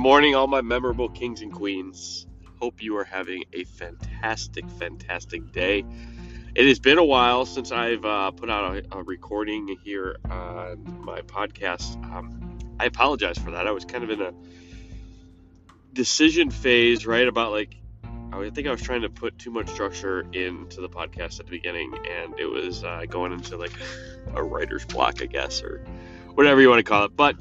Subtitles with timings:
[0.00, 2.26] Good morning, all my memorable kings and queens.
[2.58, 5.84] Hope you are having a fantastic, fantastic day.
[6.54, 11.02] It has been a while since I've uh, put out a, a, recording here on
[11.04, 12.02] my podcast.
[12.10, 13.66] Um, I apologize for that.
[13.66, 14.32] I was kind of in a
[15.92, 17.28] decision phase, right?
[17.28, 17.76] About like,
[18.32, 21.50] I think I was trying to put too much structure into the podcast at the
[21.50, 23.72] beginning, and it was uh, going into like
[24.34, 25.84] a writer's block, I guess, or
[26.36, 27.14] whatever you want to call it.
[27.14, 27.36] But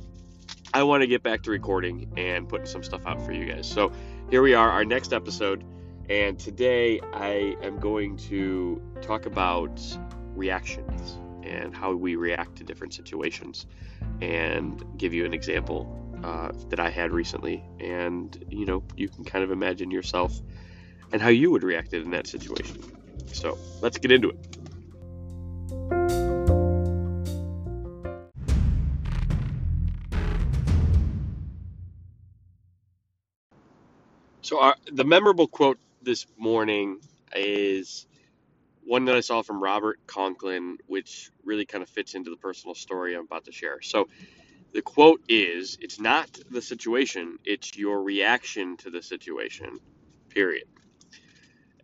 [0.74, 3.68] I want to get back to recording and putting some stuff out for you guys.
[3.68, 3.92] So
[4.30, 5.64] here we are, our next episode.
[6.10, 9.82] And today I am going to talk about
[10.36, 13.66] reactions and how we react to different situations
[14.22, 17.64] and give you an example uh, that I had recently.
[17.80, 20.40] And, you know, you can kind of imagine yourself
[21.12, 22.84] and how you would react in that situation.
[23.34, 24.49] So let's get into it.
[34.50, 37.02] So our, the memorable quote this morning
[37.36, 38.08] is
[38.84, 42.74] one that I saw from Robert Conklin, which really kind of fits into the personal
[42.74, 43.80] story I'm about to share.
[43.84, 44.08] So
[44.74, 49.78] the quote is It's not the situation, it's your reaction to the situation,
[50.30, 50.66] period.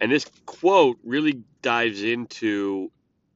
[0.02, 2.92] And this quote really dives into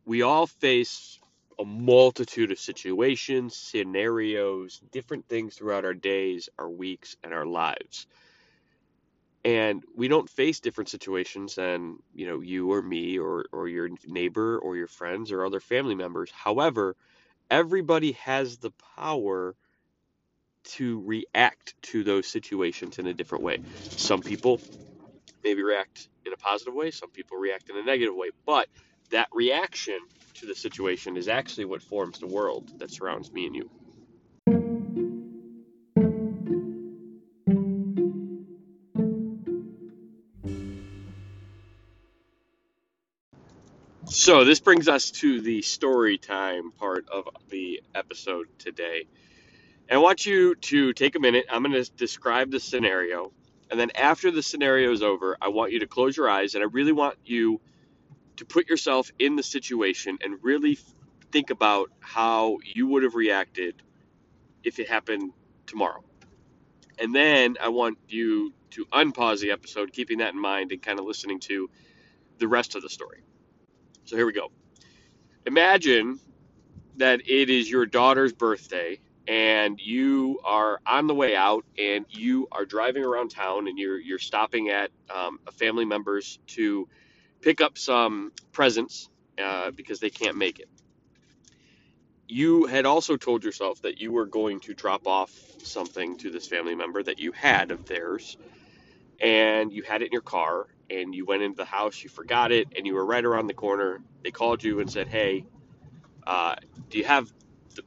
[0.05, 1.19] we all face
[1.59, 8.07] a multitude of situations, scenarios, different things throughout our days, our weeks, and our lives
[9.50, 13.89] and we don't face different situations than you know you or me or or your
[14.06, 16.30] neighbor or your friends or other family members.
[16.31, 16.95] However
[17.50, 19.56] everybody has the power
[20.64, 23.59] to react to those situations in a different way.
[23.97, 24.61] Some people
[25.44, 28.67] maybe react in a positive way some people react in a negative way but
[29.09, 29.97] that reaction
[30.36, 33.69] to the situation is actually what forms the world that surrounds me and you
[44.19, 49.07] So this brings us to the story time part of the episode today.
[49.88, 51.46] And I want you to take a minute.
[51.50, 53.31] I'm going to describe the scenario.
[53.72, 56.62] And then after the scenario is over, I want you to close your eyes and
[56.62, 57.62] I really want you
[58.35, 60.78] to put yourself in the situation and really
[61.31, 63.81] think about how you would have reacted
[64.66, 65.31] if it happened
[65.66, 66.03] tomorrow.
[67.00, 71.00] And then I want you to unpause the episode, keeping that in mind and kind
[71.00, 71.69] of listening to
[72.38, 73.24] the rest of the story.
[74.09, 74.52] So here we go.
[75.46, 76.20] Imagine
[76.97, 82.47] that it is your daughter's birthday and you are on the way out and you
[82.52, 86.88] are driving around town and you're you're stopping at um, a family members to
[87.42, 89.09] pick up some presents
[89.40, 90.70] uh, because they can't make it.
[92.28, 95.31] You had also told yourself that you were going to drop off
[95.62, 98.40] something to this family member that you had of theirs,
[99.22, 102.52] and you had it in your car, and you went into the house, you forgot
[102.52, 104.02] it, and you were right around the corner.
[104.24, 105.46] They called you and said, "Hey,
[106.25, 106.56] uh,
[106.90, 107.31] do you have
[107.75, 107.84] the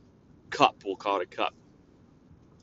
[0.51, 0.83] cup?
[0.85, 1.55] We'll call it a cup."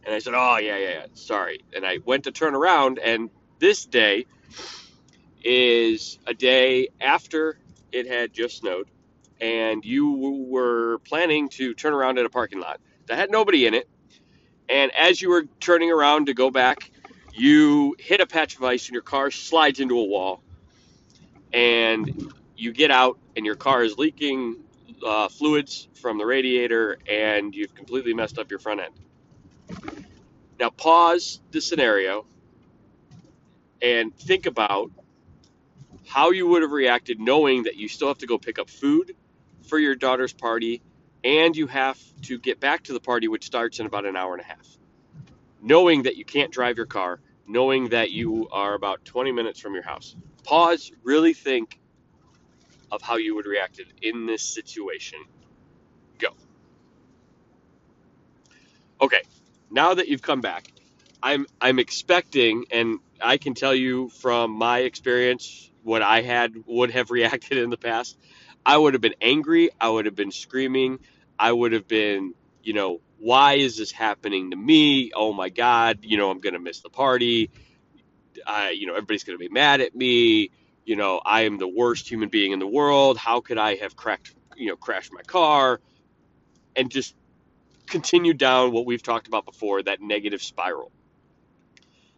[0.06, 1.06] And I said, "Oh yeah, yeah, yeah.
[1.14, 3.30] Sorry." And I went to turn around, and
[3.60, 4.26] this day
[5.44, 7.60] is a day after
[7.92, 8.90] it had just snowed,
[9.42, 13.74] and you were planning to turn around at a parking lot that had nobody in
[13.74, 13.90] it.
[14.70, 16.92] And as you were turning around to go back
[17.40, 20.44] you hit a patch of ice and your car slides into a wall
[21.54, 24.58] and you get out and your car is leaking
[25.06, 30.04] uh, fluids from the radiator and you've completely messed up your front end.
[30.60, 32.26] Now pause the scenario
[33.82, 34.92] and think about
[36.06, 39.16] how you would have reacted knowing that you still have to go pick up food
[39.62, 40.82] for your daughter's party
[41.24, 44.34] and you have to get back to the party which starts in about an hour
[44.34, 44.68] and a half.
[45.62, 49.74] Knowing that you can't drive your car knowing that you are about 20 minutes from
[49.74, 50.16] your house.
[50.44, 51.80] Pause, really think
[52.92, 55.20] of how you would react in this situation.
[56.20, 56.30] Go.
[59.02, 59.22] Okay,
[59.72, 60.72] now that you've come back,
[61.22, 66.92] I'm I'm expecting, and I can tell you from my experience what I had would
[66.92, 68.18] have reacted in the past.
[68.66, 69.70] I would have been angry.
[69.80, 71.00] I would have been screaming.
[71.38, 72.34] I would have been,
[72.64, 75.12] you know, why is this happening to me?
[75.14, 77.50] Oh my God, you know, I'm going to miss the party.
[78.46, 80.52] I, you know, everybody's going to be mad at me.
[80.86, 83.18] You know, I am the worst human being in the world.
[83.18, 85.80] How could I have cracked, you know, crashed my car
[86.76, 87.14] and just
[87.88, 90.92] continue down what we've talked about before, that negative spiral.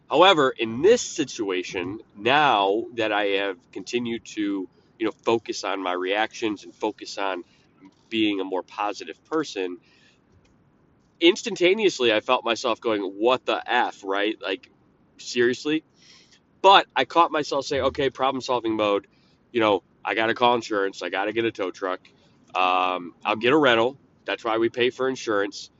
[0.08, 4.68] However, in this situation, now that I have continued to,
[4.98, 7.44] you know, focus on my reactions and focus on
[8.10, 9.78] being a more positive person,
[11.22, 14.36] instantaneously I felt myself going, "What the f?" Right?
[14.42, 14.70] Like
[15.18, 15.84] seriously.
[16.62, 19.06] But I caught myself saying, "Okay, problem solving mode."
[19.52, 21.02] You know, I got to call insurance.
[21.02, 22.00] I got to get a tow truck.
[22.54, 23.98] Um, I'll get a rental.
[24.24, 25.70] That's why we pay for insurance.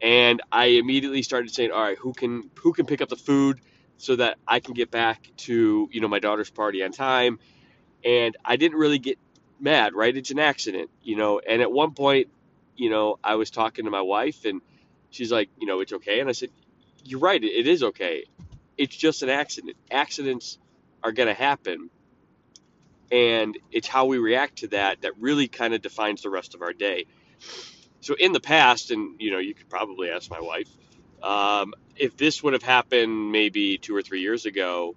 [0.00, 3.60] And I immediately started saying, "All right, who can who can pick up the food
[3.98, 7.38] so that I can get back to you know my daughter's party on time?"
[8.04, 9.18] And I didn't really get
[9.60, 9.94] mad.
[9.94, 10.16] Right?
[10.16, 11.40] It's an accident, you know.
[11.40, 12.28] And at one point,
[12.76, 14.62] you know, I was talking to my wife, and
[15.10, 16.50] she's like, "You know, it's okay." And I said,
[17.04, 17.42] "You're right.
[17.42, 18.24] It is okay.
[18.76, 19.76] It's just an accident.
[19.90, 20.58] Accidents
[21.02, 21.90] are going to happen."
[23.10, 26.62] and it's how we react to that that really kind of defines the rest of
[26.62, 27.06] our day.
[28.00, 30.68] So in the past, and you know, you could probably ask my wife,
[31.22, 34.94] um, if this would have happened maybe two or three years ago,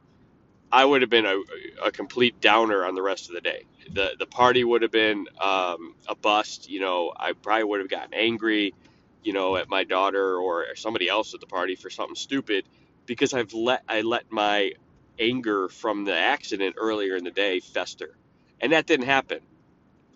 [0.72, 1.42] I would have been a,
[1.84, 3.66] a complete downer on the rest of the day.
[3.92, 6.70] the The party would have been um, a bust.
[6.70, 8.74] You know, I probably would have gotten angry,
[9.24, 12.66] you know, at my daughter or somebody else at the party for something stupid
[13.06, 14.74] because I've let I let my
[15.20, 18.16] anger from the accident earlier in the day fester.
[18.62, 19.40] And that didn't happen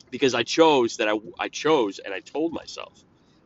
[0.10, 3.04] because I chose that I, I chose and I told myself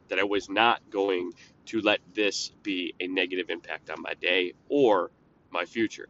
[0.09, 1.31] that I was not going
[1.67, 5.11] to let this be a negative impact on my day or
[5.51, 6.07] my future.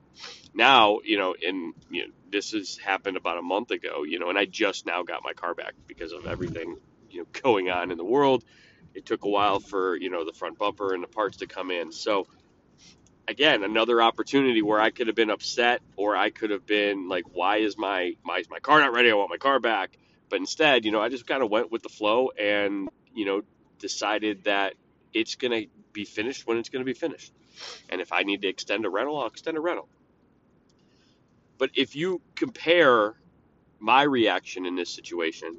[0.54, 4.30] Now, you know, in you know, this has happened about a month ago, you know,
[4.30, 6.77] and I just now got my car back because of everything,
[7.09, 8.44] you know, going on in the world.
[8.93, 11.71] It took a while for, you know, the front bumper and the parts to come
[11.71, 11.91] in.
[11.91, 12.27] So,
[13.27, 17.23] again another opportunity where I could have been upset or I could have been like
[17.33, 19.09] why is my my my car not ready?
[19.09, 19.97] I want my car back.
[20.29, 23.41] But instead you know I just kind of went with the flow and you know
[23.79, 24.73] decided that
[25.13, 27.33] it's going to be finished when it's going to be finished.
[27.89, 29.87] And if I need to extend a rental I'll extend a rental.
[31.57, 33.13] But if you compare
[33.79, 35.57] my reaction in this situation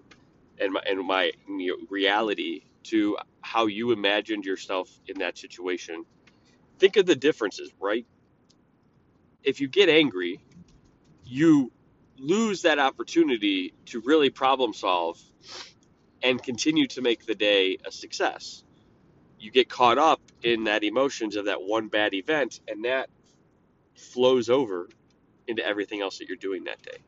[0.60, 6.04] and my, and my you know, reality to how you imagined yourself in that situation
[6.82, 8.04] think of the differences, right?
[9.44, 10.40] If you get angry,
[11.24, 11.70] you
[12.18, 15.16] lose that opportunity to really problem solve
[16.24, 18.64] and continue to make the day a success.
[19.38, 23.08] You get caught up in that emotions of that one bad event, and that
[23.94, 24.88] flows over
[25.46, 26.98] into everything else that you're doing that day.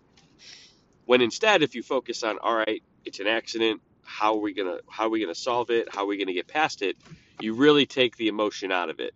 [1.05, 4.79] When instead, if you focus on, all right, it's an accident, how are we gonna
[4.91, 5.89] how are we gonna solve it?
[5.93, 6.97] How are we gonna get past it?
[7.41, 9.15] You really take the emotion out of it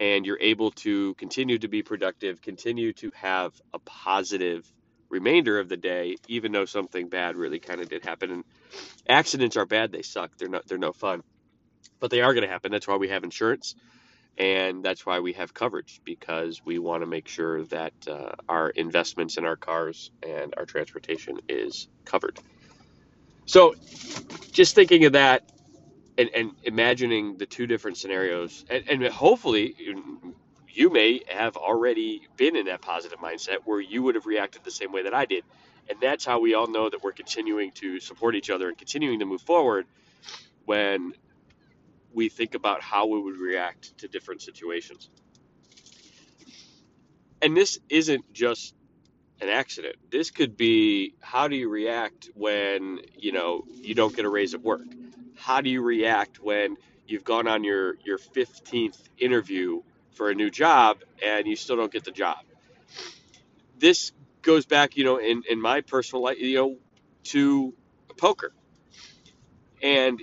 [0.00, 4.70] and you're able to continue to be productive, continue to have a positive
[5.08, 8.30] remainder of the day, even though something bad really kind of did happen.
[8.30, 8.44] And
[9.08, 10.36] accidents are bad; they suck.
[10.38, 10.66] They're not.
[10.66, 11.22] They're no fun,
[12.00, 12.70] but they are going to happen.
[12.70, 13.74] That's why we have insurance,
[14.36, 18.70] and that's why we have coverage because we want to make sure that uh, our
[18.70, 22.38] investments in our cars and our transportation is covered.
[23.48, 23.74] So,
[24.52, 25.50] just thinking of that
[26.18, 29.74] and, and imagining the two different scenarios, and, and hopefully
[30.68, 34.70] you may have already been in that positive mindset where you would have reacted the
[34.70, 35.44] same way that I did.
[35.88, 39.20] And that's how we all know that we're continuing to support each other and continuing
[39.20, 39.86] to move forward
[40.66, 41.14] when
[42.12, 45.08] we think about how we would react to different situations.
[47.40, 48.74] And this isn't just
[49.40, 49.96] an accident.
[50.10, 54.54] This could be how do you react when, you know, you don't get a raise
[54.54, 54.86] at work?
[55.38, 56.76] how do you react when
[57.06, 59.80] you've gone on your your 15th interview
[60.12, 62.38] for a new job and you still don't get the job
[63.78, 66.76] this goes back you know in in my personal life you know
[67.22, 67.72] to
[68.16, 68.52] poker
[69.82, 70.20] and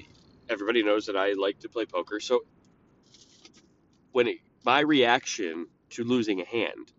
[0.49, 2.41] everybody knows that I like to play poker so
[4.11, 6.91] when it, my reaction to losing a hand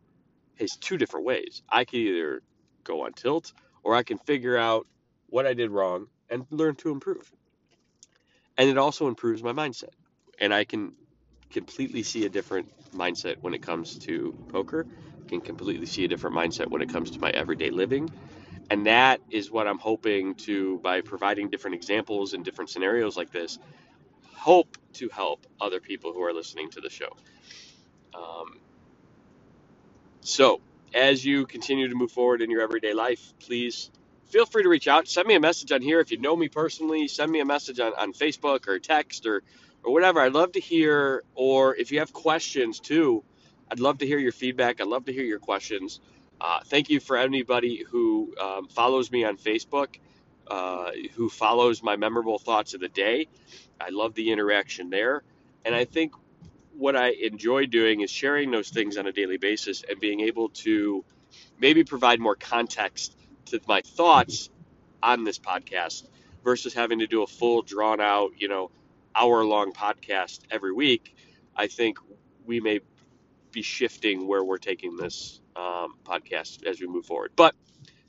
[0.58, 1.62] is two different ways.
[1.68, 2.42] I can either
[2.84, 4.86] go on tilt or I can figure out
[5.28, 7.30] what I did wrong and learn to improve.
[8.58, 9.90] And it also improves my mindset.
[10.40, 10.92] And i can
[11.50, 14.86] completely see a different mindset when it comes to poker.
[15.24, 18.10] I can completely see a different mindset when it comes to my everyday living.
[18.70, 23.30] And that is what i'm hoping to by providing different examples and different scenarios like
[23.32, 23.58] this
[24.34, 27.10] hope to help other people who are listening to the show.
[28.14, 28.60] Um,
[30.26, 30.60] so
[30.94, 33.90] as you continue to move forward in your everyday life please
[34.28, 35.08] feel free to reach out.
[35.08, 37.08] Send me a message on here if you know me personally.
[37.08, 39.42] Send me a message on, on Facebook or text or,
[39.82, 40.20] or whatever.
[40.20, 43.22] I'd love to hear, or if you have questions too,
[43.70, 44.80] I'd love to hear your feedback.
[44.80, 46.00] I'd love to hear your questions.
[46.40, 49.96] Uh, thank you for anybody who um, follows me on Facebook,
[50.48, 53.26] uh, who follows my memorable thoughts of the day.
[53.80, 55.22] I love the interaction there.
[55.64, 56.12] And I think
[56.76, 60.50] what I enjoy doing is sharing those things on a daily basis and being able
[60.50, 61.04] to
[61.58, 63.16] maybe provide more context
[63.46, 64.50] to my thoughts
[65.02, 66.06] on this podcast
[66.44, 68.70] versus having to do a full drawn out, you know,
[69.14, 71.16] hour long podcast every week,
[71.56, 71.98] I think
[72.44, 72.80] we may
[73.52, 77.32] be shifting where we're taking this um, podcast as we move forward.
[77.34, 77.54] But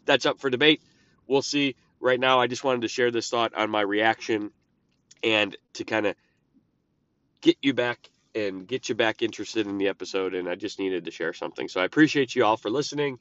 [0.06, 0.82] that's up for debate.
[1.28, 1.76] We'll see.
[2.00, 4.52] Right now, I just wanted to share this thought on my reaction
[5.24, 6.16] and to kind of
[7.42, 10.36] get you back and get you back interested in the episode.
[10.36, 11.68] And I just needed to share something.
[11.68, 13.20] So I appreciate you all for listening.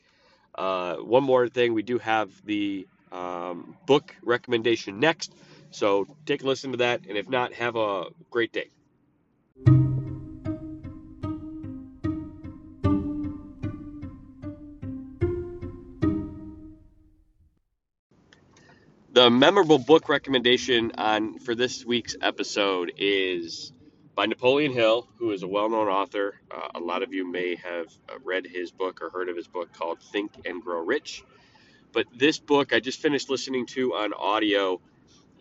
[0.55, 5.35] Uh, one more thing, we do have the um, book recommendation next.
[5.71, 7.07] So take a listen to that.
[7.09, 8.71] And if not, have a great day.
[19.13, 23.73] The memorable book recommendation on for this week's episode is
[24.17, 26.41] by Napoleon Hill, who is a well-known author.
[26.51, 29.47] Uh, a lot of you may have uh, read his book or heard of his
[29.47, 31.23] book called Think and Grow Rich.
[31.93, 34.81] But this book I just finished listening to on audio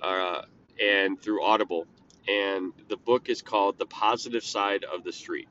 [0.02, 0.42] uh,
[0.80, 1.88] and through Audible,
[2.28, 5.48] and the book is called The Positive Side of the Street.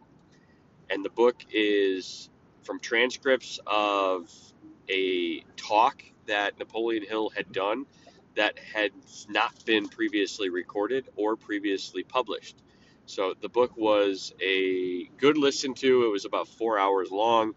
[0.91, 2.29] And the book is
[2.63, 4.31] from transcripts of
[4.91, 7.87] a talk that Napoleon Hill had done
[8.37, 8.91] that had
[9.31, 12.57] not been previously recorded or previously published.
[13.07, 16.05] So the book was a good listen to.
[16.05, 17.55] It was about four hours long,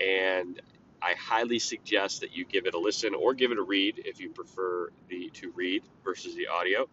[0.00, 0.60] and
[1.02, 4.20] I highly suggest that you give it a listen or give it a read if
[4.20, 6.88] you prefer the to read versus the audio.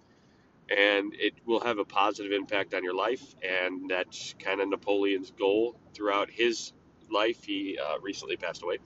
[0.70, 5.32] And it will have a positive impact on your life, and that's kind of Napoleon's
[5.32, 6.74] goal throughout his
[7.12, 7.44] life.
[7.44, 8.78] He uh, recently passed away,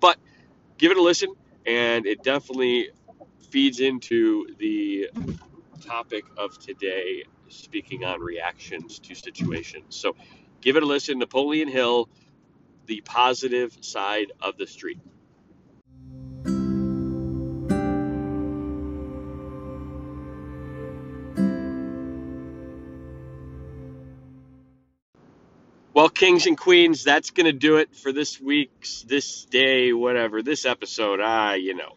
[0.00, 0.18] but
[0.78, 1.34] give it a listen,
[1.66, 2.90] and it definitely
[3.50, 5.08] feeds into the
[5.80, 9.96] topic of today, speaking on reactions to situations.
[9.96, 10.16] So
[10.60, 11.18] give it a listen.
[11.18, 12.08] Napoleon Hill,
[12.86, 14.98] The Positive Side of the Street.
[25.94, 30.42] Well, kings and queens, that's going to do it for this week's, this day, whatever,
[30.42, 31.20] this episode.
[31.22, 31.94] Ah, you know.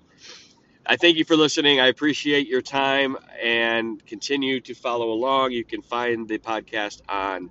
[0.90, 1.82] I thank you for listening.
[1.82, 5.52] I appreciate your time and continue to follow along.
[5.52, 7.50] You can find the podcast on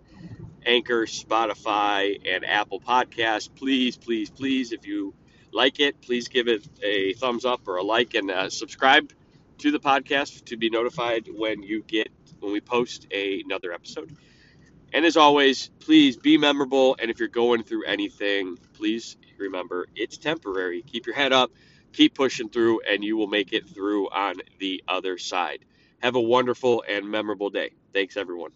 [0.65, 3.55] Anchor, Spotify, and Apple Podcasts.
[3.55, 5.13] Please, please, please, if you
[5.53, 9.13] like it, please give it a thumbs up or a like and uh, subscribe
[9.59, 12.09] to the podcast to be notified when you get
[12.41, 14.17] when we post a, another episode.
[14.95, 16.97] And as always, please be memorable.
[16.99, 20.81] And if you're going through anything, please remember it's temporary.
[20.81, 21.51] Keep your head up
[21.97, 25.65] keep pushing through, and you will make it through on the other side.
[26.01, 27.73] Have a wonderful and memorable day.
[27.95, 28.53] Thanks, everyone.